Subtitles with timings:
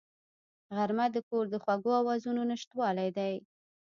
[0.75, 3.33] غرمه د کور د خوږو آوازونو نشتوالی دی